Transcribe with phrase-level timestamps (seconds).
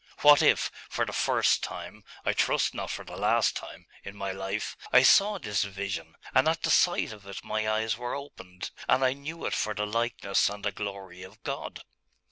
[0.21, 4.31] What if, for the first time, I trust not for the last time, in my
[4.31, 8.71] life, I saw this vision; and at the sight of it my eyes were opened,
[8.89, 11.83] and I knew it for the likeness and the glory of God?